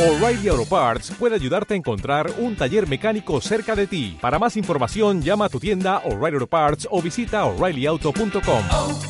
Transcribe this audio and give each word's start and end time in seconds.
O'Reilly 0.00 0.48
Auto 0.48 0.64
Parts 0.64 1.10
puede 1.10 1.34
ayudarte 1.34 1.74
a 1.74 1.76
encontrar 1.76 2.32
un 2.38 2.56
taller 2.56 2.88
mecánico 2.88 3.38
cerca 3.42 3.76
de 3.76 3.86
ti. 3.86 4.16
Para 4.18 4.38
más 4.38 4.56
información, 4.56 5.20
llama 5.20 5.44
a 5.44 5.48
tu 5.50 5.60
tienda 5.60 5.98
O'Reilly 6.06 6.36
Auto 6.36 6.46
Parts 6.46 6.88
o 6.90 7.02
visita 7.02 7.44
oreillyauto.com. 7.44 8.64
oh, 8.72 9.00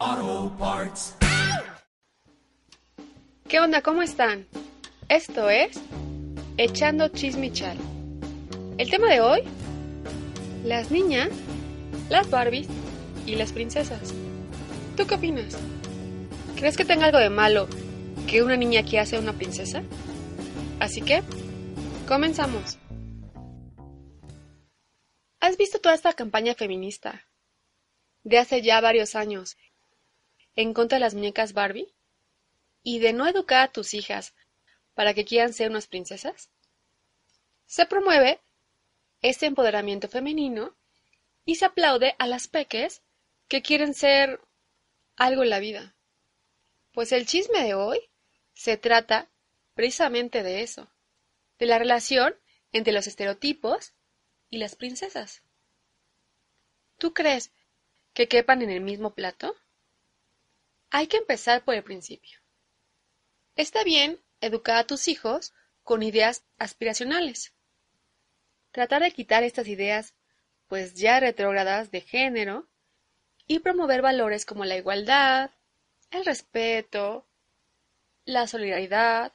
oh, 0.00 0.52
Parts. 0.58 1.14
¿Qué 3.46 3.60
onda? 3.60 3.82
¿Cómo 3.82 4.00
están? 4.00 4.46
Esto 5.10 5.50
es 5.50 5.78
Echando 6.56 7.08
Chismichal. 7.08 7.76
El 8.78 8.88
tema 8.88 9.08
de 9.08 9.20
hoy, 9.20 9.42
las 10.64 10.90
niñas, 10.90 11.28
las 12.08 12.30
Barbies 12.30 12.68
y 13.26 13.34
las 13.34 13.52
princesas. 13.52 14.14
¿Tú 14.96 15.06
qué 15.06 15.16
opinas? 15.16 15.58
¿Crees 16.60 16.76
que 16.76 16.84
tenga 16.84 17.06
algo 17.06 17.18
de 17.18 17.30
malo 17.30 17.66
que 18.28 18.42
una 18.42 18.54
niña 18.54 18.82
quiera 18.82 19.06
ser 19.06 19.18
una 19.18 19.32
princesa? 19.32 19.82
Así 20.78 21.00
que, 21.00 21.22
comenzamos. 22.06 22.76
¿Has 25.40 25.56
visto 25.56 25.80
toda 25.80 25.94
esta 25.94 26.12
campaña 26.12 26.54
feminista 26.54 27.26
de 28.24 28.36
hace 28.36 28.60
ya 28.60 28.78
varios 28.82 29.14
años 29.14 29.56
en 30.54 30.74
contra 30.74 30.96
de 30.96 31.00
las 31.00 31.14
muñecas 31.14 31.54
Barbie? 31.54 31.94
¿Y 32.82 32.98
de 32.98 33.14
no 33.14 33.26
educar 33.26 33.62
a 33.62 33.72
tus 33.72 33.94
hijas 33.94 34.34
para 34.92 35.14
que 35.14 35.24
quieran 35.24 35.54
ser 35.54 35.70
unas 35.70 35.86
princesas? 35.86 36.50
Se 37.64 37.86
promueve 37.86 38.38
este 39.22 39.46
empoderamiento 39.46 40.08
femenino 40.08 40.76
y 41.46 41.54
se 41.54 41.64
aplaude 41.64 42.16
a 42.18 42.26
las 42.26 42.48
peques 42.48 43.00
que 43.48 43.62
quieren 43.62 43.94
ser 43.94 44.42
algo 45.16 45.42
en 45.42 45.48
la 45.48 45.58
vida. 45.58 45.96
Pues 47.00 47.12
el 47.12 47.24
chisme 47.24 47.62
de 47.62 47.72
hoy 47.72 47.98
se 48.52 48.76
trata 48.76 49.30
precisamente 49.72 50.42
de 50.42 50.60
eso, 50.60 50.92
de 51.58 51.64
la 51.64 51.78
relación 51.78 52.38
entre 52.72 52.92
los 52.92 53.06
estereotipos 53.06 53.94
y 54.50 54.58
las 54.58 54.76
princesas. 54.76 55.42
¿Tú 56.98 57.14
crees 57.14 57.52
que 58.12 58.28
quepan 58.28 58.60
en 58.60 58.68
el 58.68 58.82
mismo 58.82 59.14
plato? 59.14 59.56
Hay 60.90 61.06
que 61.06 61.16
empezar 61.16 61.64
por 61.64 61.74
el 61.74 61.82
principio. 61.82 62.38
Está 63.56 63.82
bien 63.82 64.22
educar 64.42 64.76
a 64.76 64.86
tus 64.86 65.08
hijos 65.08 65.54
con 65.82 66.02
ideas 66.02 66.44
aspiracionales. 66.58 67.54
Tratar 68.72 69.00
de 69.00 69.12
quitar 69.12 69.42
estas 69.42 69.68
ideas, 69.68 70.14
pues 70.66 70.92
ya 70.92 71.18
retrógradas 71.18 71.90
de 71.90 72.02
género, 72.02 72.68
y 73.46 73.60
promover 73.60 74.02
valores 74.02 74.44
como 74.44 74.66
la 74.66 74.76
igualdad, 74.76 75.50
el 76.10 76.24
respeto, 76.24 77.26
la 78.24 78.46
solidaridad, 78.46 79.32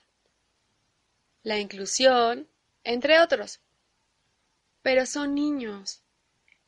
la 1.44 1.60
inclusión, 1.60 2.48
entre 2.84 3.20
otros. 3.20 3.62
Pero 4.82 5.06
son 5.06 5.36
niños. 5.36 6.04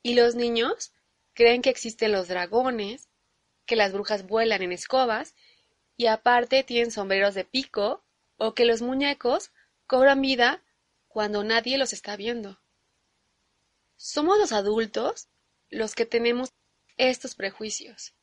Y 0.02 0.16
los 0.16 0.36
niños 0.36 0.94
creen 1.34 1.62
que 1.62 1.70
existen 1.70 2.12
los 2.12 2.28
dragones, 2.28 3.10
que 3.66 3.76
las 3.76 3.92
brujas 3.92 4.26
vuelan 4.26 4.62
en 4.62 4.72
escobas, 4.72 5.36
y 5.98 6.08
aparte 6.08 6.64
tienen 6.64 6.92
sombreros 6.92 7.36
de 7.36 7.44
pico, 7.44 8.04
o 8.38 8.54
que 8.54 8.66
los 8.66 8.82
muñecos 8.82 9.52
cobran 9.88 10.22
vida 10.22 10.64
cuando 11.08 11.44
nadie 11.44 11.78
los 11.78 11.92
está 11.92 12.16
viendo. 12.16 12.60
Somos 13.96 14.38
los 14.38 14.52
adultos 14.52 15.28
los 15.70 15.96
que 15.96 16.06
tenemos 16.06 16.54
estos 16.98 17.36
prejuicios, 17.36 18.14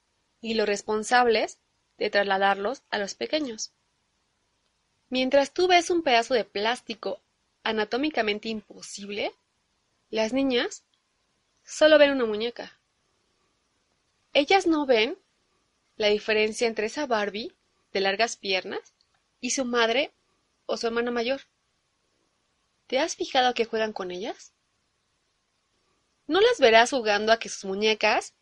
y 0.40 0.54
los 0.54 0.66
responsables 0.66 1.58
de 1.98 2.10
trasladarlos 2.10 2.82
a 2.90 2.98
los 2.98 3.14
pequeños. 3.14 3.72
Mientras 5.08 5.52
tú 5.52 5.68
ves 5.68 5.90
un 5.90 6.02
pedazo 6.02 6.34
de 6.34 6.44
plástico 6.44 7.20
anatómicamente 7.62 8.48
imposible, 8.48 9.32
las 10.10 10.32
niñas 10.32 10.84
solo 11.64 11.98
ven 11.98 12.10
una 12.10 12.26
muñeca. 12.26 12.78
Ellas 14.32 14.66
no 14.66 14.86
ven 14.86 15.18
la 15.96 16.08
diferencia 16.08 16.66
entre 16.66 16.86
esa 16.86 17.06
Barbie 17.06 17.54
de 17.92 18.00
largas 18.00 18.36
piernas 18.36 18.92
y 19.40 19.50
su 19.50 19.64
madre 19.64 20.12
o 20.66 20.76
su 20.76 20.86
hermana 20.86 21.10
mayor. 21.10 21.42
¿Te 22.86 22.98
has 22.98 23.16
fijado 23.16 23.54
que 23.54 23.64
juegan 23.64 23.92
con 23.92 24.10
ellas? 24.10 24.52
No 26.26 26.40
las 26.40 26.58
verás 26.58 26.90
jugando 26.90 27.32
a 27.32 27.38
que 27.38 27.48
sus 27.48 27.64
muñecas 27.64 28.34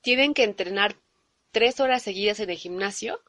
tienen 0.00 0.34
que 0.34 0.44
entrenar 0.44 0.96
tres 1.58 1.80
horas 1.80 2.04
seguidas 2.04 2.38
en 2.38 2.50
el 2.50 2.56
gimnasio 2.56 3.20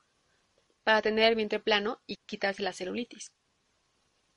para 0.84 1.02
tener 1.02 1.30
el 1.30 1.36
vientre 1.36 1.60
plano 1.60 2.00
y 2.06 2.18
quitarse 2.28 2.62
la 2.62 2.74
celulitis. 2.74 3.32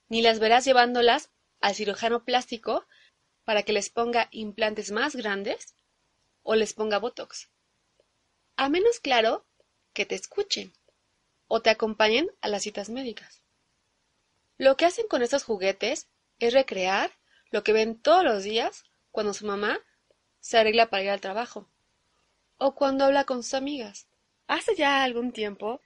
Ni 0.09 0.23
las 0.23 0.39
verás 0.39 0.65
llevándolas 0.65 1.29
al 1.61 1.75
cirujano 1.75 2.25
plástico 2.25 2.87
para 3.45 3.65
que 3.65 3.75
les 3.75 3.91
ponga 3.91 4.29
implantes 4.31 4.93
más 4.93 5.15
grandes 5.15 5.75
o 6.43 6.55
les 6.55 6.73
ponga 6.73 6.97
botox. 6.97 7.51
A 8.57 8.71
menos 8.71 8.99
claro 8.99 9.47
que 9.93 10.07
te 10.07 10.15
escuchen 10.15 10.73
o 11.47 11.61
te 11.61 11.69
acompañen 11.69 12.31
a 12.41 12.49
las 12.49 12.63
citas 12.63 12.89
médicas. 12.89 13.45
Lo 14.57 14.79
que 14.79 14.87
hacen 14.87 15.07
con 15.07 15.21
estos 15.21 15.45
juguetes 15.45 16.09
es 16.39 16.55
recrear 16.55 17.13
lo 17.51 17.63
que 17.63 17.75
ven 17.75 18.01
todos 18.01 18.25
los 18.25 18.43
días 18.43 18.85
cuando 19.11 19.35
su 19.35 19.45
mamá 19.45 19.79
se 20.41 20.57
arregla 20.57 20.89
para 20.89 21.03
ir 21.03 21.11
al 21.11 21.21
trabajo 21.21 21.69
o 22.63 22.77
cuando 22.77 23.05
habla 23.05 23.25
con 23.25 23.43
sus 23.43 23.55
amigas. 23.55 24.07
Hace 24.47 24.77
ya 24.77 25.03
algún 25.03 25.33
tiempo, 25.33 25.81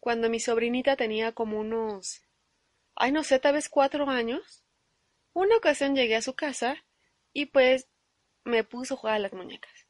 cuando 0.00 0.30
mi 0.30 0.40
sobrinita 0.40 0.96
tenía 0.96 1.32
como 1.32 1.60
unos, 1.60 2.22
ay 2.94 3.12
no 3.12 3.22
sé, 3.22 3.38
tal 3.38 3.52
vez 3.52 3.68
cuatro 3.68 4.08
años, 4.08 4.64
una 5.34 5.56
ocasión 5.56 5.94
llegué 5.94 6.16
a 6.16 6.22
su 6.22 6.34
casa 6.34 6.82
y 7.34 7.46
pues 7.46 7.88
me 8.44 8.64
puso 8.64 8.94
a 8.94 8.96
jugar 8.96 9.16
a 9.16 9.18
las 9.18 9.34
muñecas. 9.34 9.86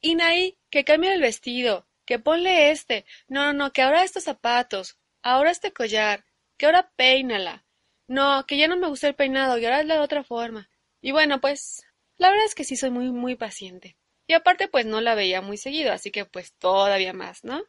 Y 0.00 0.14
Naí, 0.14 0.56
que 0.70 0.84
cambie 0.84 1.12
el 1.12 1.20
vestido, 1.20 1.86
que 2.06 2.18
ponle 2.18 2.70
este, 2.70 3.04
no, 3.28 3.44
no, 3.44 3.52
no, 3.52 3.72
que 3.72 3.82
ahora 3.82 4.02
estos 4.02 4.24
zapatos, 4.24 4.98
ahora 5.20 5.50
este 5.50 5.74
collar, 5.74 6.24
que 6.56 6.64
ahora 6.64 6.90
peínala. 6.96 7.66
No, 8.08 8.46
que 8.46 8.56
ya 8.56 8.66
no 8.66 8.78
me 8.78 8.88
gusta 8.88 9.08
el 9.08 9.14
peinado 9.14 9.58
y 9.58 9.66
ahora 9.66 9.82
es 9.82 9.88
de 9.88 9.98
otra 9.98 10.24
forma. 10.24 10.70
Y 11.02 11.12
bueno, 11.12 11.40
pues, 11.42 11.82
la 12.16 12.30
verdad 12.30 12.46
es 12.46 12.54
que 12.54 12.64
sí 12.64 12.76
soy 12.76 12.90
muy, 12.90 13.12
muy 13.12 13.36
paciente. 13.36 13.98
Y 14.30 14.32
aparte, 14.32 14.68
pues 14.68 14.86
no 14.86 15.00
la 15.00 15.16
veía 15.16 15.40
muy 15.40 15.56
seguido, 15.56 15.92
así 15.92 16.12
que 16.12 16.24
pues 16.24 16.52
todavía 16.52 17.12
más, 17.12 17.42
¿no? 17.42 17.64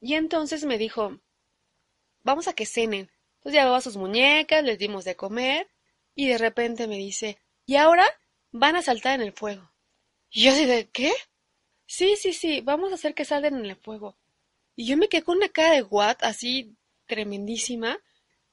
Y 0.00 0.14
entonces 0.14 0.64
me 0.64 0.76
dijo, 0.76 1.20
vamos 2.24 2.48
a 2.48 2.52
que 2.52 2.66
cenen. 2.66 3.12
Entonces 3.36 3.60
llevaba 3.60 3.80
sus 3.80 3.96
muñecas, 3.96 4.64
les 4.64 4.76
dimos 4.76 5.04
de 5.04 5.14
comer, 5.14 5.68
y 6.16 6.26
de 6.26 6.36
repente 6.36 6.88
me 6.88 6.96
dice, 6.96 7.38
y 7.64 7.76
ahora 7.76 8.04
van 8.50 8.74
a 8.74 8.82
saltar 8.82 9.20
en 9.20 9.24
el 9.24 9.32
fuego. 9.32 9.70
Y 10.30 10.42
yo 10.42 10.50
así 10.50 10.66
de, 10.66 10.88
¿qué? 10.88 11.12
Sí, 11.86 12.16
sí, 12.16 12.32
sí, 12.32 12.60
vamos 12.60 12.90
a 12.90 12.96
hacer 12.96 13.14
que 13.14 13.24
salten 13.24 13.54
en 13.54 13.66
el 13.66 13.76
fuego. 13.76 14.16
Y 14.74 14.86
yo 14.86 14.96
me 14.96 15.08
quedé 15.08 15.22
con 15.22 15.36
una 15.36 15.48
cara 15.48 15.74
de 15.74 15.84
what, 15.84 16.16
así 16.22 16.74
tremendísima. 17.06 18.00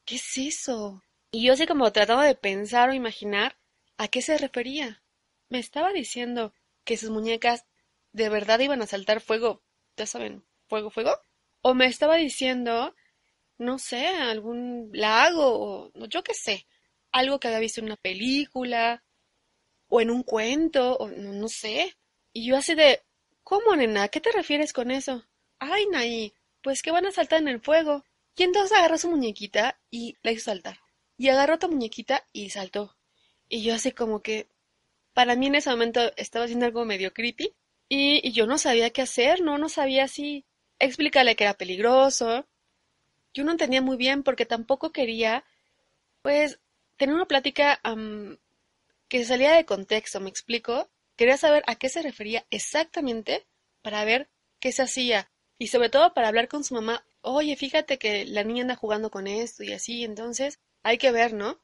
¿Qué 0.05 0.17
es 0.17 0.37
eso? 0.37 1.01
Y 1.31 1.47
yo 1.47 1.53
así 1.53 1.65
como 1.65 1.91
trataba 1.91 2.23
de 2.23 2.35
pensar 2.35 2.91
o 2.91 2.93
imaginar 2.93 3.57
a 3.97 4.09
qué 4.09 4.21
se 4.21 4.37
refería. 4.37 5.01
Me 5.49 5.57
estaba 5.57 5.91
diciendo, 5.91 6.53
que 6.87 6.97
sus 6.97 7.11
muñecas 7.11 7.65
de 8.13 8.29
verdad 8.29 8.59
iban 8.61 8.81
a 8.81 8.87
saltar 8.87 9.21
fuego, 9.21 9.61
ya 9.97 10.07
saben, 10.07 10.45
fuego, 10.67 10.89
fuego. 10.89 11.11
O 11.61 11.73
me 11.75 11.85
estaba 11.85 12.15
diciendo, 12.15 12.95
no 13.57 13.77
sé, 13.77 14.07
algún 14.07 14.89
lago, 14.93 15.91
o 15.91 16.07
yo 16.07 16.23
qué 16.23 16.33
sé, 16.33 16.65
algo 17.11 17.39
que 17.39 17.49
había 17.49 17.59
visto 17.59 17.81
en 17.81 17.87
una 17.87 17.97
película, 17.97 19.03
o 19.89 20.01
en 20.01 20.09
un 20.11 20.23
cuento, 20.23 20.95
o 20.97 21.09
no, 21.09 21.33
no 21.33 21.47
sé. 21.49 21.95
Y 22.33 22.47
yo 22.47 22.57
así 22.57 22.73
de, 22.73 23.01
¿cómo, 23.43 23.75
nena? 23.75 24.07
¿Qué 24.07 24.21
te 24.21 24.31
refieres 24.31 24.71
con 24.71 24.89
eso? 24.89 25.25
Ay, 25.59 25.85
Naí, 25.91 26.33
pues 26.61 26.81
que 26.81 26.91
van 26.91 27.05
a 27.05 27.11
saltar 27.11 27.41
en 27.41 27.49
el 27.49 27.61
fuego. 27.61 28.03
Y 28.35 28.43
entonces 28.43 28.77
agarró 28.77 28.97
su 28.97 29.09
muñequita 29.09 29.79
y 29.89 30.15
la 30.23 30.31
hizo 30.31 30.45
saltar. 30.45 30.79
Y 31.17 31.29
agarró 31.29 31.55
otra 31.55 31.69
muñequita 31.69 32.25
y 32.31 32.49
saltó. 32.49 32.95
Y 33.49 33.63
yo 33.63 33.73
así 33.73 33.91
como 33.91 34.21
que, 34.21 34.47
para 35.17 35.35
mí 35.35 35.47
en 35.47 35.55
ese 35.55 35.71
momento 35.71 35.99
estaba 36.15 36.45
haciendo 36.45 36.67
algo 36.67 36.85
medio 36.85 37.11
creepy 37.11 37.51
y, 37.89 38.31
yo 38.33 38.45
no 38.45 38.59
sabía 38.59 38.91
qué 38.91 39.01
hacer, 39.01 39.41
no, 39.41 39.57
no 39.57 39.67
sabía 39.67 40.07
si 40.07 40.45
explicarle 40.77 41.35
que 41.35 41.43
era 41.43 41.55
peligroso. 41.55 42.45
Yo 43.33 43.43
no 43.43 43.51
entendía 43.51 43.81
muy 43.81 43.97
bien 43.97 44.21
porque 44.21 44.45
tampoco 44.45 44.91
quería, 44.91 45.43
pues, 46.21 46.59
tener 46.97 47.15
una 47.15 47.25
plática 47.25 47.81
que 49.07 49.25
salía 49.25 49.53
de 49.53 49.65
contexto, 49.65 50.19
¿me 50.19 50.29
explico? 50.29 50.87
Quería 51.15 51.37
saber 51.37 51.63
a 51.65 51.73
qué 51.73 51.89
se 51.89 52.03
refería 52.03 52.45
exactamente 52.51 53.47
para 53.81 54.05
ver 54.05 54.29
qué 54.59 54.71
se 54.71 54.83
hacía 54.83 55.31
y 55.57 55.69
sobre 55.69 55.89
todo 55.89 56.13
para 56.13 56.27
hablar 56.27 56.47
con 56.47 56.63
su 56.63 56.75
mamá. 56.75 57.03
Oye, 57.21 57.55
fíjate 57.55 57.97
que 57.97 58.23
la 58.25 58.43
niña 58.43 58.61
anda 58.61 58.75
jugando 58.75 59.09
con 59.09 59.25
esto 59.25 59.63
y 59.63 59.73
así, 59.73 60.03
entonces 60.03 60.59
hay 60.83 60.99
que 60.99 61.11
ver, 61.11 61.33
¿no? 61.33 61.59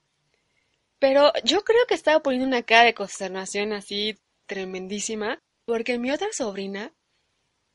Pero 1.04 1.34
yo 1.44 1.66
creo 1.66 1.86
que 1.86 1.96
estaba 1.96 2.24
poniendo 2.24 2.48
una 2.48 2.64
cara 2.64 2.86
de 2.86 2.94
consternación 2.94 3.74
así 3.74 4.18
tremendísima, 4.46 5.44
porque 5.66 6.00
mi 6.00 6.12
otra 6.12 6.30
sobrina 6.32 6.94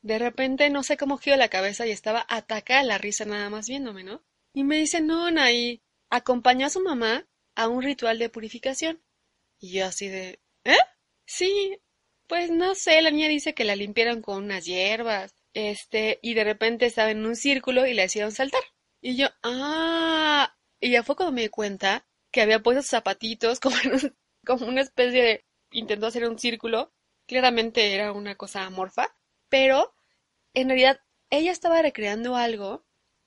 De 0.01 0.17
repente 0.17 0.67
no 0.71 0.81
sé 0.81 0.97
cómo 0.97 1.19
giró 1.19 1.37
la 1.37 1.47
cabeza 1.47 1.85
y 1.85 1.91
estaba 1.91 2.25
atacada 2.27 2.81
la 2.81 2.97
risa 2.97 3.25
nada 3.25 3.51
más 3.51 3.67
viéndome, 3.67 4.03
¿no? 4.03 4.23
Y 4.51 4.63
me 4.63 4.77
dice, 4.77 4.99
no, 5.01 5.29
Naí, 5.29 5.83
acompañó 6.09 6.65
a 6.65 6.71
su 6.71 6.81
mamá 6.81 7.27
a 7.53 7.67
un 7.67 7.83
ritual 7.83 8.17
de 8.17 8.29
purificación. 8.29 8.99
Y 9.59 9.73
yo 9.73 9.85
así 9.85 10.07
de, 10.07 10.39
¿eh? 10.63 10.77
Sí, 11.27 11.79
pues 12.25 12.49
no 12.49 12.73
sé, 12.73 12.99
la 13.03 13.11
niña 13.11 13.27
dice 13.27 13.53
que 13.53 13.63
la 13.63 13.75
limpiaron 13.75 14.23
con 14.23 14.43
unas 14.43 14.65
hierbas, 14.65 15.35
este, 15.53 16.17
y 16.23 16.33
de 16.33 16.45
repente 16.45 16.87
estaba 16.87 17.11
en 17.11 17.23
un 17.23 17.35
círculo 17.35 17.85
y 17.85 17.93
la 17.93 18.05
hicieron 18.05 18.31
saltar. 18.31 18.63
Y 19.01 19.17
yo, 19.17 19.27
ah, 19.43 20.57
y 20.79 20.89
ya 20.89 21.03
fue 21.03 21.15
cuando 21.15 21.33
me 21.33 21.41
di 21.43 21.49
cuenta 21.49 22.08
que 22.31 22.41
había 22.41 22.61
puesto 22.61 22.81
sus 22.81 22.91
zapatitos 22.91 23.59
como, 23.59 23.75
un- 23.77 24.15
como 24.45 24.65
una 24.67 24.81
especie 24.81 25.23
de, 25.23 25.45
intentó 25.71 26.07
hacer 26.07 26.27
un 26.27 26.39
círculo, 26.39 26.91
claramente 27.27 27.93
era 27.93 28.11
una 28.13 28.35
cosa 28.35 28.65
amorfa, 28.65 29.15
pero 29.49 29.93
en 30.53 30.69
realidad 30.69 31.01
ella 31.31 31.51
estaba 31.51 31.81
recreando 31.81 32.35
algo 32.35 32.85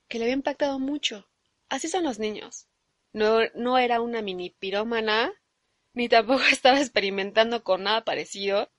que 0.08 0.19
le 0.19 0.25
había 0.26 0.34
impactado 0.34 0.78
mucho. 0.78 1.28
Así 1.69 1.88
son 1.88 2.04
los 2.04 2.19
niños. 2.20 2.69
No, 3.12 3.40
no 3.54 3.78
era 3.78 4.00
una 4.00 4.22
mini 4.22 4.50
pirómana, 4.50 5.32
ni 5.94 6.08
tampoco 6.08 6.43
estaba 6.52 6.81
experimentando 6.81 7.64
con 7.64 7.84
nada 7.84 8.04
parecido. 8.04 8.70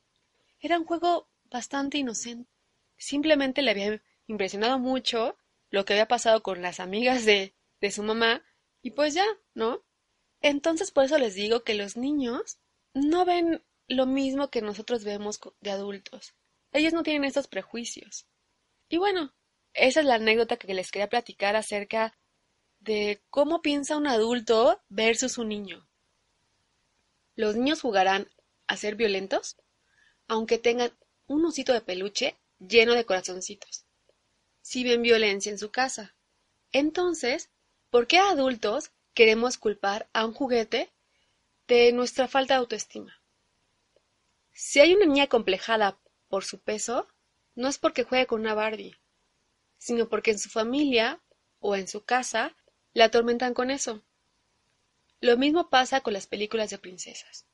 Era 0.59 0.79
un 0.79 0.85
juego 0.85 1.29
bastante 1.51 1.99
inocente. 1.99 2.49
Simplemente 2.97 3.61
le 3.61 3.71
había 3.71 4.01
impresionado 4.27 4.79
mucho 4.79 5.37
lo 5.69 5.85
que 5.85 5.93
había 5.93 6.07
pasado 6.07 6.41
con 6.43 6.61
las 6.63 6.79
amigas 6.79 7.25
de, 7.25 7.53
de 7.81 7.91
su 7.91 8.03
mamá, 8.03 8.43
y 8.81 8.91
pues 8.91 9.13
ya, 9.13 9.25
¿no? 9.53 9.83
Entonces 10.43 10.91
por 10.91 11.05
eso 11.05 11.17
les 11.17 11.35
digo 11.35 11.63
que 11.63 11.73
los 11.73 11.95
niños 11.95 12.57
no 12.93 13.23
ven 13.23 13.63
lo 13.87 14.05
mismo 14.05 14.49
que 14.49 14.61
nosotros 14.61 15.05
vemos 15.05 15.39
de 15.61 15.71
adultos. 15.71 16.35
Ellos 16.73 16.91
no 16.91 17.01
tienen 17.01 17.23
esos 17.23 17.47
prejuicios. 17.47 18.27
Y 18.89 18.97
bueno, 18.97 19.33
esa 19.73 20.01
es 20.01 20.05
la 20.05 20.15
anécdota 20.15 20.57
que 20.57 20.73
les 20.73 20.91
quería 20.91 21.07
platicar 21.07 21.55
acerca 21.55 22.17
de 22.81 23.21
cómo 23.29 23.61
piensa 23.61 23.95
un 23.95 24.05
adulto 24.05 24.81
versus 24.89 25.37
un 25.37 25.47
niño. 25.47 25.87
Los 27.35 27.55
niños 27.55 27.79
jugarán 27.79 28.27
a 28.67 28.75
ser 28.75 28.95
violentos, 28.95 29.55
aunque 30.27 30.57
tengan 30.57 30.91
un 31.25 31.45
osito 31.45 31.71
de 31.71 31.81
peluche 31.81 32.35
lleno 32.59 32.95
de 32.95 33.05
corazoncitos. 33.05 33.85
Si 34.61 34.83
ven 34.83 35.01
violencia 35.01 35.51
en 35.51 35.57
su 35.57 35.71
casa. 35.71 36.15
Entonces, 36.73 37.49
¿por 37.89 38.07
qué 38.07 38.17
adultos 38.17 38.91
queremos 39.13 39.57
culpar 39.57 40.09
a 40.13 40.25
un 40.25 40.33
juguete 40.33 40.91
de 41.67 41.91
nuestra 41.91 42.27
falta 42.27 42.55
de 42.55 42.59
autoestima? 42.59 43.21
Si 44.51 44.79
hay 44.79 44.93
una 44.93 45.05
niña 45.05 45.27
complejada 45.27 45.99
por 46.27 46.43
su 46.43 46.59
peso, 46.59 47.07
no 47.55 47.67
es 47.67 47.77
porque 47.77 48.03
juegue 48.03 48.27
con 48.27 48.41
una 48.41 48.53
Barbie, 48.53 48.97
sino 49.77 50.09
porque 50.09 50.31
en 50.31 50.39
su 50.39 50.49
familia 50.49 51.21
o 51.59 51.75
en 51.75 51.87
su 51.87 52.03
casa 52.03 52.55
la 52.93 53.05
atormentan 53.05 53.53
con 53.53 53.71
eso. 53.71 54.03
Lo 55.19 55.37
mismo 55.37 55.69
pasa 55.69 56.01
con 56.01 56.13
las 56.13 56.27
películas 56.27 56.69
de 56.69 56.79
princesas. 56.79 57.45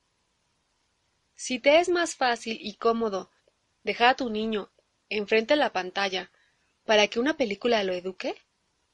Si 1.36 1.60
te 1.60 1.80
es 1.80 1.90
más 1.90 2.16
fácil 2.16 2.58
y 2.60 2.76
cómodo 2.76 3.32
dejar 3.84 4.10
a 4.10 4.16
tu 4.16 4.30
niño 4.30 4.72
enfrente 5.10 5.54
de 5.54 5.60
la 5.60 5.72
pantalla 5.72 6.32
para 6.86 7.08
que 7.08 7.20
una 7.20 7.38
película 7.38 7.84
lo 7.84 7.94
eduque, 7.94 8.36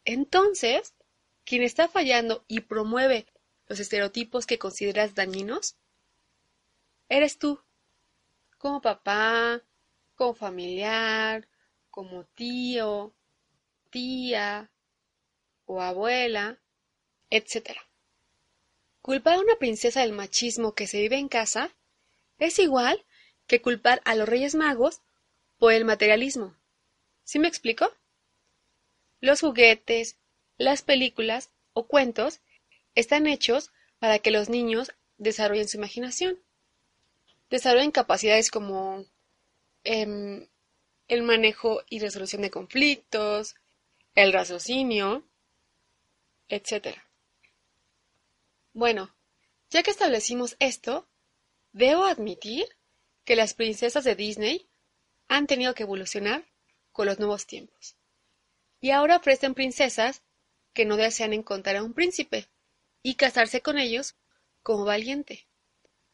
entonces 0.04 0.94
quien 1.46 1.64
está 1.64 1.88
fallando 1.88 2.44
y 2.48 2.62
promueve 2.62 3.28
los 3.68 3.80
estereotipos 3.80 4.46
que 4.46 4.60
consideras 4.60 5.16
dañinos, 5.16 5.78
eres 7.08 7.38
tú, 7.38 7.62
como 8.58 8.82
papá, 8.82 9.62
como 10.16 10.34
familiar, 10.34 11.48
como 11.90 12.26
tío, 12.26 13.14
tía 13.90 14.72
o 15.66 15.82
abuela, 15.82 16.60
etc. 17.30 17.78
Culpar 19.02 19.36
a 19.36 19.42
una 19.42 19.56
princesa 19.56 20.02
del 20.02 20.14
machismo 20.14 20.74
que 20.74 20.88
se 20.88 21.00
vive 21.00 21.18
en 21.18 21.30
casa 21.30 21.76
es 22.40 22.60
igual 22.60 23.06
que 23.48 23.62
culpar 23.62 24.02
a 24.06 24.16
los 24.16 24.28
Reyes 24.28 24.56
Magos 24.56 25.02
por 25.58 25.74
el 25.74 25.86
materialismo. 25.86 26.56
¿Sí 27.24 27.40
me 27.40 27.48
explico? 27.48 27.92
Los 29.22 29.42
juguetes, 29.42 30.18
las 30.58 30.82
películas 30.82 31.50
o 31.74 31.88
cuentos 31.88 32.42
están 32.96 33.28
hechos 33.28 33.72
para 34.00 34.20
que 34.20 34.32
los 34.32 34.50
niños 34.50 34.92
desarrollen 35.18 35.68
su 35.68 35.78
imaginación. 35.78 36.40
Desarrollen 37.50 37.92
capacidades 37.92 38.50
como 38.50 39.06
em, 39.84 40.48
el 41.08 41.24
manejo 41.24 41.84
y 41.90 42.00
resolución 42.00 42.42
de 42.42 42.52
conflictos, 42.52 43.56
el 44.16 44.34
raciocinio, 44.34 45.24
etc. 46.50 46.98
Bueno, 48.74 49.14
ya 49.70 49.84
que 49.84 49.92
establecimos 49.92 50.56
esto, 50.60 51.08
debo 51.74 52.06
admitir 52.06 52.66
que 53.26 53.36
las 53.36 53.54
princesas 53.54 54.04
de 54.04 54.16
Disney 54.16 54.68
han 55.28 55.48
tenido 55.48 55.74
que 55.74 55.84
evolucionar 55.84 56.46
con 56.92 57.08
los 57.08 57.20
nuevos 57.20 57.46
tiempos. 57.46 57.96
Y 58.80 58.92
ahora 58.92 59.18
ofrecen 59.18 59.54
princesas 59.54 60.22
que 60.76 60.86
no 60.86 60.98
desean 60.98 61.34
encontrar 61.34 61.78
a 61.78 61.84
un 61.84 61.94
príncipe 61.94 62.48
y 63.02 63.16
casarse 63.16 63.62
con 63.62 63.80
ellos 63.80 64.16
como 64.62 64.86
valiente. 64.86 65.48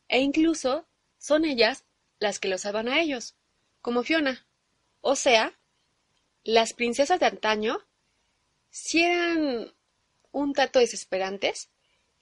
E 0.08 0.20
incluso 0.20 0.88
son 1.18 1.44
ellas 1.44 1.84
las 2.20 2.40
que 2.40 2.48
los 2.48 2.62
salvan 2.62 2.88
a 2.88 3.02
ellos, 3.02 3.36
como 3.82 4.04
Fiona. 4.04 4.46
O 5.02 5.16
sea, 5.18 5.60
las 6.44 6.74
princesas 6.74 7.20
de 7.20 7.26
antaño 7.26 7.84
si 8.70 9.04
eran 9.04 9.74
un 10.32 10.54
tanto 10.54 10.80
desesperantes 10.80 11.70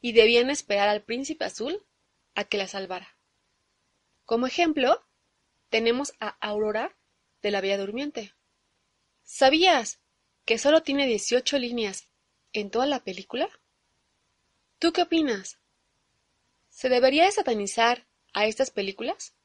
y 0.02 0.14
debían 0.14 0.50
esperar 0.50 0.90
al 0.90 1.04
príncipe 1.04 1.46
azul 1.46 1.86
a 2.34 2.44
que 2.44 2.58
la 2.58 2.68
salvara. 2.68 3.16
Como 4.26 4.48
ejemplo, 4.48 5.04
tenemos 5.70 6.14
a 6.20 6.30
Aurora 6.40 6.96
de 7.42 7.52
la 7.52 7.62
Bella 7.62 7.78
Durmiente. 7.78 8.34
¿Sabías 9.24 10.00
que 10.46 10.58
solo 10.58 10.82
tiene 10.82 11.06
18 11.06 11.60
líneas 11.60 12.09
en 12.54 12.72
toda 12.72 12.86
la 12.86 13.04
película? 13.04 13.50
¿Tú 14.80 14.94
qué 14.94 15.04
opinas? 15.04 15.60
¿Se 16.70 16.90
debería 16.90 17.26
de 17.26 17.32
satanizar 17.32 18.08
a 18.34 18.46
estas 18.46 18.72
películas? 18.72 19.36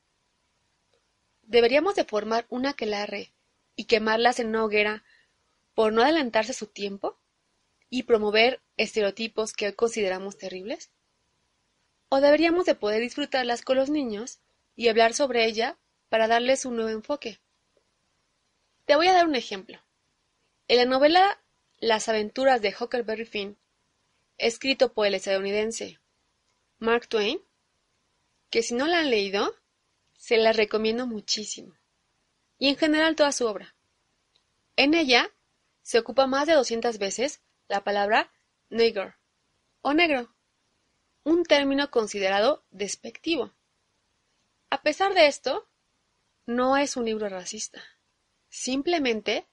¿Deberíamos 1.42 1.94
de 1.94 2.04
formar 2.04 2.46
una 2.48 2.70
aquelarre 2.70 3.34
y 3.76 3.84
quemarlas 3.84 4.38
en 4.40 4.48
una 4.48 4.64
hoguera 4.64 5.04
por 5.74 5.92
no 5.92 6.02
adelantarse 6.02 6.52
su 6.52 6.68
tiempo 6.68 7.18
y 7.90 8.04
promover 8.04 8.62
estereotipos 8.76 9.52
que 9.52 9.66
hoy 9.66 9.72
consideramos 9.74 10.38
terribles? 10.38 10.90
¿O 12.08 12.20
deberíamos 12.20 12.64
de 12.64 12.74
poder 12.74 13.00
disfrutarlas 13.00 13.62
con 13.62 13.76
los 13.76 13.90
niños 13.90 14.40
y 14.76 14.88
hablar 14.88 15.14
sobre 15.14 15.44
ella 15.44 15.78
para 16.08 16.28
darles 16.28 16.64
un 16.64 16.76
nuevo 16.76 16.90
enfoque? 16.90 17.40
Te 18.84 18.96
voy 18.96 19.08
a 19.08 19.12
dar 19.12 19.26
un 19.26 19.34
ejemplo. 19.34 19.80
En 20.68 20.78
la 20.78 20.84
novela 20.84 21.43
Las 21.84 22.08
aventuras 22.08 22.62
de 22.62 22.74
Huckleberry 22.74 23.26
Finn, 23.26 23.58
escrito 24.38 24.94
por 24.94 25.06
el 25.06 25.12
estadounidense 25.12 26.00
Mark 26.78 27.08
Twain, 27.08 27.42
que 28.48 28.62
si 28.62 28.72
no 28.74 28.86
la 28.86 29.00
han 29.00 29.10
leído, 29.10 29.54
se 30.16 30.38
la 30.38 30.54
recomiendo 30.54 31.06
muchísimo, 31.06 31.76
y 32.56 32.70
en 32.70 32.78
general 32.78 33.16
toda 33.16 33.32
su 33.32 33.46
obra. 33.46 33.74
En 34.76 34.94
ella 34.94 35.30
se 35.82 35.98
ocupa 35.98 36.26
más 36.26 36.46
de 36.46 36.54
200 36.54 36.96
veces 36.96 37.42
la 37.68 37.84
palabra 37.84 38.32
nigger 38.70 39.16
o 39.82 39.92
negro, 39.92 40.34
un 41.22 41.44
término 41.44 41.90
considerado 41.90 42.64
despectivo. 42.70 43.52
A 44.70 44.80
pesar 44.80 45.12
de 45.12 45.26
esto, 45.26 45.68
no 46.46 46.78
es 46.78 46.96
un 46.96 47.04
libro 47.04 47.28
racista, 47.28 47.84
simplemente 48.48 49.46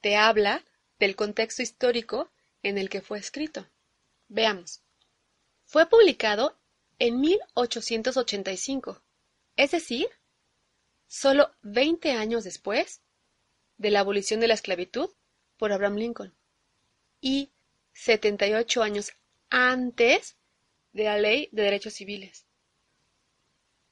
te 0.00 0.14
habla 0.16 0.64
del 1.02 1.16
contexto 1.16 1.62
histórico 1.62 2.30
en 2.62 2.78
el 2.78 2.88
que 2.88 3.00
fue 3.00 3.18
escrito. 3.18 3.68
Veamos. 4.28 4.82
Fue 5.64 5.86
publicado 5.86 6.56
en 7.00 7.20
1885, 7.20 9.02
es 9.56 9.72
decir, 9.72 10.08
solo 11.08 11.50
20 11.62 12.12
años 12.12 12.44
después 12.44 13.00
de 13.78 13.90
la 13.90 13.98
abolición 13.98 14.38
de 14.38 14.46
la 14.46 14.54
esclavitud 14.54 15.10
por 15.56 15.72
Abraham 15.72 15.96
Lincoln 15.96 16.34
y 17.20 17.50
78 17.94 18.84
años 18.84 19.10
antes 19.50 20.36
de 20.92 21.02
la 21.02 21.18
Ley 21.18 21.48
de 21.50 21.64
Derechos 21.64 21.94
Civiles. 21.94 22.46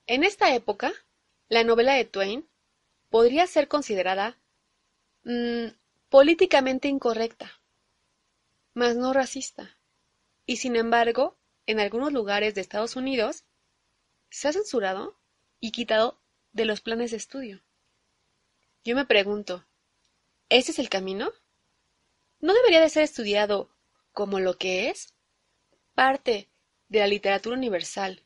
En 0.07 0.23
esta 0.23 0.55
época, 0.55 0.93
la 1.49 1.65
novela 1.65 1.95
de 1.95 2.05
Twain 2.05 2.49
podría 3.09 3.49
ser 3.49 3.67
considerada 3.67 4.39
mm, 5.25 5.80
políticamente 6.11 6.89
incorrecta, 6.89 7.63
mas 8.75 8.97
no 8.97 9.13
racista, 9.13 9.79
y 10.45 10.57
sin 10.57 10.75
embargo, 10.75 11.39
en 11.67 11.79
algunos 11.79 12.13
lugares 12.13 12.57
de 12.57 12.61
Estados 12.61 12.97
Unidos 12.97 13.45
se 14.29 14.49
ha 14.49 14.53
censurado 14.53 15.21
y 15.61 15.71
quitado 15.71 16.21
de 16.51 16.65
los 16.65 16.81
planes 16.81 17.13
de 17.13 17.17
estudio. 17.17 17.63
Yo 18.83 18.97
me 18.97 19.05
pregunto, 19.05 19.65
¿ese 20.49 20.73
es 20.73 20.81
el 20.81 20.89
camino? 20.89 21.31
¿No 22.41 22.55
debería 22.55 22.81
de 22.81 22.89
ser 22.89 23.05
estudiado 23.05 23.71
como 24.11 24.41
lo 24.41 24.59
que 24.59 24.91
es? 24.91 25.15
Parte 25.95 26.51
de 26.89 26.99
la 26.99 27.07
literatura 27.07 27.57
universal 27.57 28.25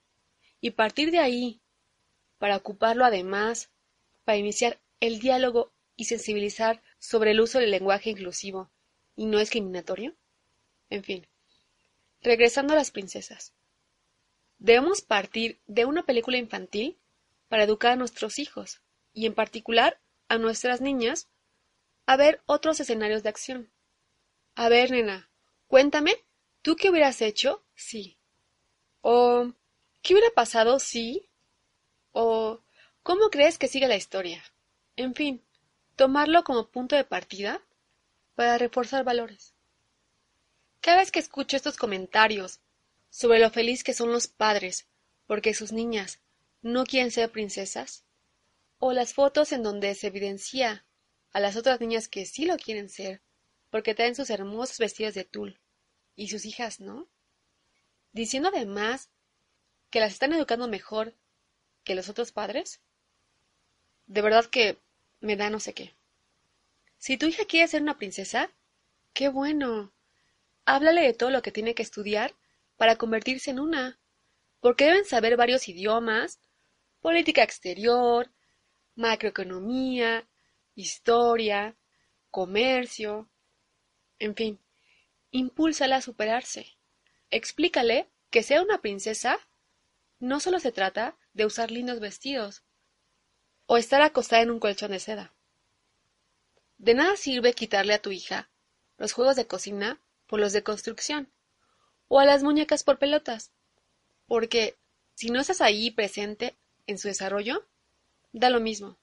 y 0.58 0.70
partir 0.70 1.10
de 1.10 1.18
ahí 1.18 1.60
para 2.38 2.56
ocuparlo 2.56 3.04
además, 3.04 3.70
para 4.24 4.38
iniciar 4.38 4.80
el 5.00 5.18
diálogo 5.18 5.73
y 5.96 6.04
sensibilizar 6.04 6.82
sobre 6.98 7.32
el 7.32 7.40
uso 7.40 7.58
del 7.58 7.70
lenguaje 7.70 8.10
inclusivo 8.10 8.70
y 9.16 9.26
no 9.26 9.38
discriminatorio? 9.38 10.14
En 10.90 11.04
fin, 11.04 11.26
regresando 12.22 12.72
a 12.72 12.76
las 12.76 12.90
princesas. 12.90 13.52
Debemos 14.58 15.02
partir 15.02 15.60
de 15.66 15.84
una 15.84 16.04
película 16.04 16.38
infantil 16.38 16.98
para 17.48 17.64
educar 17.64 17.92
a 17.92 17.96
nuestros 17.96 18.38
hijos, 18.38 18.80
y 19.12 19.26
en 19.26 19.34
particular 19.34 20.00
a 20.28 20.38
nuestras 20.38 20.80
niñas, 20.80 21.28
a 22.06 22.16
ver 22.16 22.42
otros 22.46 22.80
escenarios 22.80 23.22
de 23.22 23.28
acción. 23.28 23.70
A 24.54 24.68
ver, 24.68 24.90
nena, 24.90 25.28
cuéntame, 25.68 26.16
¿tú 26.62 26.76
qué 26.76 26.90
hubieras 26.90 27.20
hecho? 27.22 27.64
Sí. 27.74 28.16
O 29.00 29.52
¿qué 30.02 30.14
hubiera 30.14 30.30
pasado 30.30 30.78
si? 30.78 31.28
O 32.12 32.60
¿cómo 33.02 33.30
crees 33.30 33.58
que 33.58 33.68
sigue 33.68 33.88
la 33.88 33.96
historia? 33.96 34.42
En 34.96 35.14
fin, 35.14 35.42
tomarlo 35.96 36.44
como 36.44 36.68
punto 36.68 36.96
de 36.96 37.04
partida 37.04 37.62
para 38.34 38.58
reforzar 38.58 39.04
valores. 39.04 39.54
Cada 40.80 40.98
vez 40.98 41.10
que 41.10 41.20
escucho 41.20 41.56
estos 41.56 41.76
comentarios 41.76 42.60
sobre 43.10 43.38
lo 43.38 43.50
feliz 43.50 43.84
que 43.84 43.94
son 43.94 44.12
los 44.12 44.26
padres 44.26 44.86
porque 45.26 45.54
sus 45.54 45.72
niñas 45.72 46.20
no 46.62 46.84
quieren 46.84 47.10
ser 47.10 47.30
princesas, 47.30 48.04
o 48.78 48.92
las 48.92 49.14
fotos 49.14 49.52
en 49.52 49.62
donde 49.62 49.94
se 49.94 50.08
evidencia 50.08 50.84
a 51.32 51.40
las 51.40 51.56
otras 51.56 51.80
niñas 51.80 52.08
que 52.08 52.26
sí 52.26 52.44
lo 52.44 52.56
quieren 52.56 52.88
ser, 52.88 53.22
porque 53.70 53.94
traen 53.94 54.14
sus 54.14 54.30
hermosos 54.30 54.78
vestidos 54.78 55.14
de 55.14 55.24
tul, 55.24 55.60
y 56.16 56.28
sus 56.28 56.44
hijas 56.44 56.80
no, 56.80 57.08
diciendo 58.12 58.50
además 58.52 59.10
que 59.90 60.00
las 60.00 60.12
están 60.12 60.32
educando 60.32 60.68
mejor 60.68 61.14
que 61.82 61.94
los 61.94 62.08
otros 62.08 62.32
padres, 62.32 62.80
de 64.06 64.22
verdad 64.22 64.46
que 64.46 64.78
me 65.24 65.36
da 65.36 65.50
no 65.50 65.58
sé 65.58 65.72
qué. 65.72 65.94
Si 66.98 67.16
tu 67.16 67.26
hija 67.26 67.44
quiere 67.46 67.66
ser 67.66 67.82
una 67.82 67.98
princesa, 67.98 68.50
qué 69.12 69.28
bueno. 69.28 69.92
Háblale 70.66 71.02
de 71.02 71.14
todo 71.14 71.30
lo 71.30 71.42
que 71.42 71.52
tiene 71.52 71.74
que 71.74 71.82
estudiar 71.82 72.34
para 72.76 72.96
convertirse 72.96 73.50
en 73.50 73.60
una, 73.60 73.98
porque 74.60 74.84
deben 74.84 75.04
saber 75.04 75.36
varios 75.36 75.68
idiomas, 75.68 76.40
política 77.00 77.42
exterior, 77.42 78.30
macroeconomía, 78.96 80.28
historia, 80.74 81.76
comercio, 82.30 83.28
en 84.18 84.34
fin, 84.34 84.60
impúlsala 85.30 85.96
a 85.96 86.02
superarse. 86.02 86.76
Explícale 87.30 88.10
que 88.30 88.42
ser 88.42 88.60
una 88.60 88.80
princesa 88.80 89.38
no 90.18 90.40
solo 90.40 90.60
se 90.60 90.72
trata 90.72 91.16
de 91.32 91.46
usar 91.46 91.70
lindos 91.70 92.00
vestidos 92.00 92.63
o 93.66 93.76
estar 93.76 94.02
acostada 94.02 94.42
en 94.42 94.50
un 94.50 94.60
colchón 94.60 94.90
de 94.90 95.00
seda. 95.00 95.32
De 96.78 96.94
nada 96.94 97.16
sirve 97.16 97.54
quitarle 97.54 97.94
a 97.94 98.02
tu 98.02 98.10
hija 98.10 98.48
los 98.98 99.12
juegos 99.12 99.36
de 99.36 99.46
cocina 99.46 100.00
por 100.26 100.40
los 100.40 100.52
de 100.52 100.62
construcción 100.62 101.30
o 102.08 102.20
a 102.20 102.24
las 102.24 102.42
muñecas 102.42 102.84
por 102.84 102.98
pelotas, 102.98 103.50
porque 104.26 104.76
si 105.14 105.30
no 105.30 105.40
estás 105.40 105.60
ahí 105.60 105.90
presente 105.90 106.56
en 106.86 106.98
su 106.98 107.08
desarrollo, 107.08 107.66
da 108.32 108.50
lo 108.50 108.60
mismo. 108.60 108.98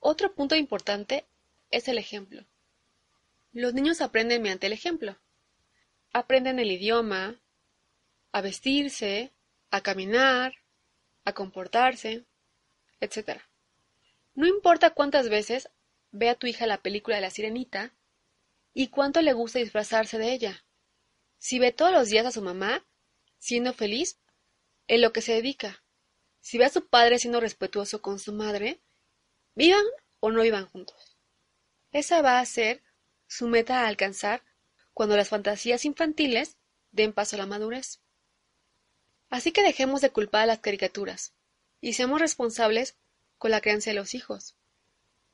Otro 0.00 0.34
punto 0.34 0.54
importante 0.54 1.26
es 1.70 1.88
el 1.88 1.98
ejemplo. 1.98 2.44
Los 3.52 3.74
niños 3.74 4.00
aprenden 4.00 4.42
mediante 4.42 4.66
el 4.68 4.72
ejemplo. 4.72 5.16
Aprenden 6.12 6.58
el 6.58 6.70
idioma, 6.70 7.40
a 8.32 8.40
vestirse, 8.40 9.32
a 9.70 9.80
caminar, 9.80 10.54
a 11.24 11.32
comportarse, 11.32 12.24
etc. 13.00 13.40
No 14.34 14.46
importa 14.46 14.90
cuántas 14.90 15.28
veces 15.28 15.70
ve 16.10 16.28
a 16.28 16.34
tu 16.34 16.46
hija 16.46 16.66
la 16.66 16.82
película 16.82 17.16
de 17.16 17.22
la 17.22 17.30
sirenita 17.30 17.94
y 18.74 18.88
cuánto 18.88 19.22
le 19.22 19.32
gusta 19.32 19.58
disfrazarse 19.58 20.18
de 20.18 20.32
ella. 20.32 20.64
Si 21.38 21.58
ve 21.58 21.72
todos 21.72 21.92
los 21.92 22.08
días 22.08 22.26
a 22.26 22.30
su 22.30 22.42
mamá 22.42 22.86
siendo 23.38 23.72
feliz 23.72 24.18
en 24.86 25.00
lo 25.00 25.12
que 25.12 25.22
se 25.22 25.32
dedica, 25.32 25.82
si 26.40 26.58
ve 26.58 26.64
a 26.64 26.70
su 26.70 26.86
padre 26.86 27.18
siendo 27.18 27.40
respetuoso 27.40 28.00
con 28.00 28.18
su 28.18 28.32
madre, 28.32 28.80
vivan 29.54 29.84
o 30.20 30.30
no 30.30 30.42
vivan 30.42 30.66
juntos. 30.66 31.16
Esa 31.92 32.22
va 32.22 32.40
a 32.40 32.46
ser 32.46 32.82
su 33.26 33.48
meta 33.48 33.82
a 33.82 33.88
alcanzar 33.88 34.42
cuando 34.94 35.16
las 35.16 35.28
fantasías 35.28 35.84
infantiles 35.84 36.56
den 36.90 37.12
paso 37.12 37.36
a 37.36 37.38
la 37.38 37.46
madurez. 37.46 38.00
Así 39.30 39.52
que 39.52 39.62
dejemos 39.62 40.00
de 40.00 40.10
culpar 40.10 40.42
a 40.42 40.46
las 40.46 40.60
caricaturas 40.60 41.34
y 41.80 41.92
seamos 41.92 42.20
responsables 42.20 42.96
con 43.38 43.50
la 43.50 43.60
crianza 43.60 43.90
de 43.90 43.96
los 43.96 44.14
hijos. 44.14 44.56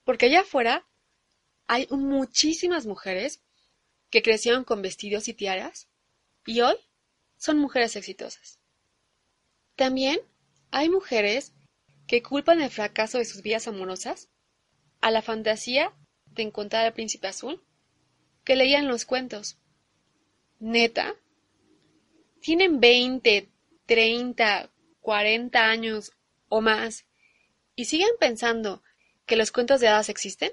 Porque 0.05 0.27
allá 0.27 0.41
afuera 0.41 0.87
hay 1.67 1.87
muchísimas 1.91 2.87
mujeres 2.87 3.41
que 4.11 4.23
crecieron 4.23 4.65
con 4.65 4.83
vestidos 4.83 5.29
y 5.29 5.35
tiaras 5.35 5.89
y 6.47 6.61
hoy 6.61 6.77
son 7.37 7.59
mujeres 7.59 7.97
exitosas. 7.97 8.59
También 9.77 10.21
hay 10.71 10.89
mujeres 10.89 11.53
que 12.07 12.23
culpan 12.23 12.61
el 12.61 12.71
fracaso 12.71 13.19
de 13.19 13.25
sus 13.25 13.43
vidas 13.43 13.67
amorosas 13.67 14.29
a 15.01 15.11
la 15.11 15.23
fantasía 15.23 15.93
de 16.27 16.43
encontrar 16.43 16.85
al 16.85 16.93
príncipe 16.93 17.29
azul 17.29 17.63
que 18.45 18.57
leían 18.57 18.89
los 18.89 19.05
cuentos. 19.05 19.59
Neta, 20.61 21.15
tienen 22.41 22.79
20, 22.79 23.49
30, 23.87 24.71
40 25.01 25.65
años 25.65 26.13
o 26.55 26.61
más 26.61 27.05
y 27.75 27.87
siguen 27.87 28.11
pensando 28.21 28.85
que 29.27 29.35
los 29.35 29.51
cuentos 29.51 29.81
de 29.81 29.89
hadas 29.89 30.09
existen? 30.09 30.53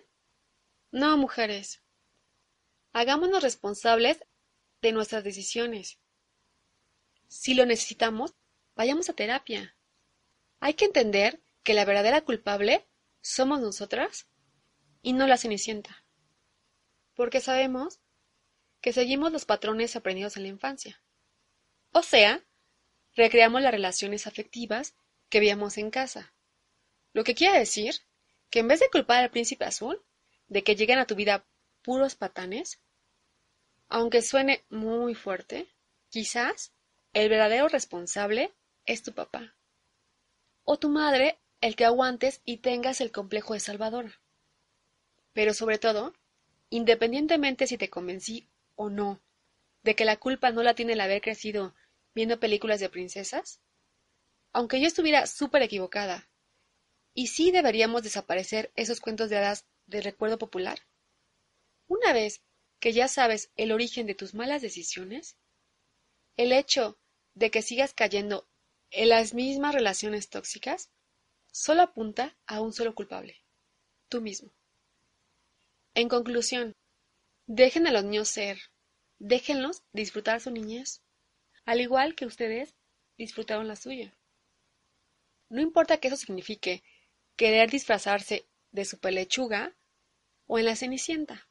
No, 0.89 1.15
mujeres. 1.15 1.83
Hagámonos 2.91 3.43
responsables 3.43 4.25
de 4.81 4.93
nuestras 4.93 5.23
decisiones. 5.23 5.99
Si 7.27 7.53
lo 7.53 7.67
necesitamos, 7.67 8.33
vayamos 8.75 9.09
a 9.09 9.13
terapia. 9.13 9.77
Hay 10.59 10.73
que 10.73 10.85
entender 10.85 11.39
que 11.61 11.75
la 11.75 11.85
verdadera 11.85 12.21
culpable 12.21 12.87
somos 13.21 13.61
nosotras 13.61 14.27
y 15.03 15.13
no 15.13 15.27
la 15.27 15.37
cenicienta. 15.37 16.03
Porque 17.13 17.41
sabemos 17.41 18.01
que 18.81 18.91
seguimos 18.91 19.31
los 19.31 19.45
patrones 19.45 19.95
aprendidos 19.95 20.35
en 20.35 20.43
la 20.43 20.49
infancia. 20.49 21.03
O 21.91 22.01
sea, 22.01 22.43
recreamos 23.13 23.61
las 23.61 23.71
relaciones 23.71 24.25
afectivas 24.25 24.95
que 25.31 25.39
veíamos 25.39 25.79
en 25.79 25.89
casa. 25.89 26.31
Lo 27.13 27.23
que 27.23 27.33
quiere 27.33 27.57
decir 27.57 27.95
que 28.51 28.59
en 28.59 28.67
vez 28.67 28.81
de 28.81 28.89
culpar 28.91 29.23
al 29.23 29.31
príncipe 29.31 29.65
azul 29.65 29.99
de 30.47 30.63
que 30.63 30.75
lleguen 30.75 30.99
a 30.99 31.07
tu 31.07 31.15
vida 31.15 31.47
puros 31.81 32.15
patanes, 32.15 32.79
aunque 33.89 34.21
suene 34.21 34.63
muy 34.69 35.15
fuerte, 35.15 35.67
quizás 36.09 36.73
el 37.13 37.29
verdadero 37.29 37.67
responsable 37.69 38.53
es 38.85 39.01
tu 39.01 39.13
papá 39.13 39.55
o 40.63 40.77
tu 40.77 40.89
madre 40.89 41.39
el 41.61 41.75
que 41.75 41.85
aguantes 41.85 42.41
y 42.45 42.57
tengas 42.57 43.01
el 43.01 43.11
complejo 43.11 43.53
de 43.53 43.59
Salvador. 43.59 44.19
Pero 45.33 45.53
sobre 45.53 45.77
todo, 45.77 46.13
independientemente 46.69 47.67
si 47.67 47.77
te 47.77 47.89
convencí 47.89 48.47
o 48.75 48.89
no 48.89 49.21
de 49.83 49.95
que 49.95 50.05
la 50.05 50.17
culpa 50.17 50.51
no 50.51 50.61
la 50.61 50.73
tiene 50.73 50.93
el 50.93 51.01
haber 51.01 51.21
crecido 51.21 51.73
viendo 52.13 52.39
películas 52.39 52.79
de 52.79 52.89
princesas, 52.89 53.61
aunque 54.53 54.79
yo 54.81 54.87
estuviera 54.87 55.27
súper 55.27 55.61
equivocada, 55.61 56.29
y 57.13 57.27
sí 57.27 57.51
deberíamos 57.51 58.03
desaparecer 58.03 58.71
esos 58.75 58.99
cuentos 58.99 59.29
de 59.29 59.37
hadas 59.37 59.65
del 59.85 60.03
recuerdo 60.03 60.37
popular, 60.37 60.79
una 61.87 62.13
vez 62.13 62.41
que 62.79 62.93
ya 62.93 63.07
sabes 63.07 63.51
el 63.57 63.71
origen 63.71 64.07
de 64.07 64.15
tus 64.15 64.33
malas 64.33 64.61
decisiones, 64.61 65.37
el 66.37 66.51
hecho 66.51 66.97
de 67.33 67.51
que 67.51 67.61
sigas 67.61 67.93
cayendo 67.93 68.47
en 68.89 69.09
las 69.09 69.33
mismas 69.33 69.75
relaciones 69.75 70.29
tóxicas 70.29 70.89
solo 71.51 71.81
apunta 71.81 72.37
a 72.45 72.61
un 72.61 72.73
solo 72.73 72.95
culpable, 72.95 73.43
tú 74.09 74.21
mismo. 74.21 74.53
En 75.93 76.07
conclusión, 76.07 76.73
dejen 77.45 77.87
a 77.87 77.91
los 77.91 78.03
niños 78.03 78.29
ser, 78.29 78.59
déjenlos 79.19 79.83
disfrutar 79.91 80.39
su 80.39 80.49
niñez, 80.49 81.01
al 81.65 81.81
igual 81.81 82.15
que 82.15 82.25
ustedes 82.25 82.73
disfrutaron 83.17 83.67
la 83.67 83.75
suya. 83.75 84.17
No 85.51 85.59
importa 85.59 85.97
que 85.97 86.07
eso 86.07 86.15
signifique 86.15 86.81
querer 87.35 87.69
disfrazarse 87.69 88.47
de 88.71 88.85
su 88.85 88.99
pelechuga 88.99 89.75
o 90.47 90.57
en 90.57 90.63
la 90.63 90.77
cenicienta. 90.77 91.49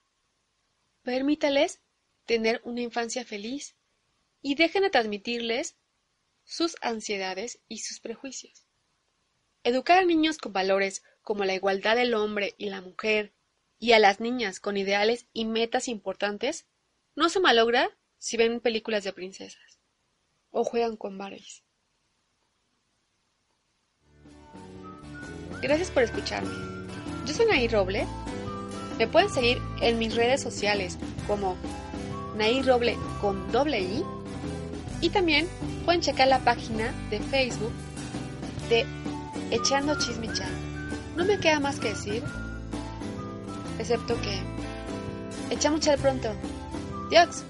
Permítales 1.02 1.82
tener 2.24 2.62
una 2.64 2.80
infancia 2.80 3.26
feliz 3.26 3.76
y 4.40 4.54
dejen 4.54 4.84
de 4.84 4.90
transmitirles 4.90 5.76
sus 6.44 6.76
ansiedades 6.80 7.60
y 7.68 7.80
sus 7.80 8.00
prejuicios. 8.00 8.64
Educar 9.64 9.98
a 9.98 10.06
niños 10.06 10.38
con 10.38 10.54
valores 10.54 11.02
como 11.20 11.44
la 11.44 11.54
igualdad 11.54 11.96
del 11.96 12.14
hombre 12.14 12.54
y 12.56 12.70
la 12.70 12.80
mujer, 12.80 13.34
y 13.78 13.92
a 13.92 13.98
las 13.98 14.18
niñas 14.18 14.60
con 14.60 14.78
ideales 14.78 15.26
y 15.34 15.44
metas 15.44 15.88
importantes, 15.88 16.66
no 17.14 17.28
se 17.28 17.38
malogra 17.38 17.94
si 18.16 18.38
ven 18.38 18.60
películas 18.60 19.04
de 19.04 19.12
princesas 19.12 19.78
o 20.50 20.64
juegan 20.64 20.96
con 20.96 21.18
Barbies. 21.18 21.64
Gracias 25.62 25.90
por 25.90 26.02
escucharme. 26.02 26.50
Yo 27.26 27.34
soy 27.34 27.46
Nair 27.46 27.72
Roble. 27.72 28.06
Me 28.98 29.06
pueden 29.06 29.30
seguir 29.30 29.60
en 29.80 29.98
mis 29.98 30.14
redes 30.14 30.42
sociales 30.42 30.98
como 31.26 31.56
Nair 32.36 32.66
Roble 32.66 32.96
con 33.20 33.50
doble 33.52 33.80
I. 33.80 34.04
Y 35.00 35.10
también 35.10 35.48
pueden 35.84 36.00
checar 36.00 36.28
la 36.28 36.40
página 36.40 36.92
de 37.10 37.20
Facebook 37.20 37.72
de 38.68 38.86
Echando 39.50 39.98
Chismicha. 39.98 40.46
No 41.16 41.24
me 41.24 41.38
queda 41.38 41.60
más 41.60 41.78
que 41.78 41.90
decir, 41.90 42.22
excepto 43.78 44.14
que 44.20 44.40
echamos 45.50 45.80
chal 45.80 45.98
pronto. 45.98 46.30
Dios. 47.10 47.44